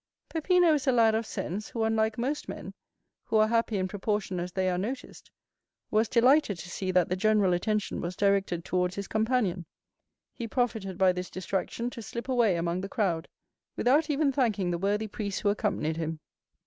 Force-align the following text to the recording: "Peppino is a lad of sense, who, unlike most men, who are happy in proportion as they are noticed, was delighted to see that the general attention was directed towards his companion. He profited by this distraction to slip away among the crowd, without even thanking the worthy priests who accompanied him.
"Peppino 0.29 0.73
is 0.73 0.87
a 0.87 0.91
lad 0.91 1.13
of 1.13 1.27
sense, 1.27 1.69
who, 1.69 1.83
unlike 1.83 2.17
most 2.17 2.49
men, 2.49 2.73
who 3.25 3.35
are 3.37 3.47
happy 3.49 3.77
in 3.77 3.87
proportion 3.87 4.39
as 4.39 4.51
they 4.51 4.67
are 4.67 4.77
noticed, 4.79 5.29
was 5.91 6.09
delighted 6.09 6.57
to 6.57 6.71
see 6.71 6.89
that 6.89 7.07
the 7.09 7.15
general 7.15 7.53
attention 7.53 8.01
was 8.01 8.15
directed 8.15 8.65
towards 8.65 8.95
his 8.95 9.07
companion. 9.07 9.63
He 10.33 10.47
profited 10.47 10.97
by 10.97 11.11
this 11.11 11.29
distraction 11.29 11.91
to 11.91 12.01
slip 12.01 12.27
away 12.27 12.55
among 12.55 12.81
the 12.81 12.89
crowd, 12.89 13.27
without 13.75 14.09
even 14.09 14.31
thanking 14.31 14.71
the 14.71 14.79
worthy 14.79 15.05
priests 15.05 15.41
who 15.41 15.49
accompanied 15.49 15.97
him. 15.97 16.19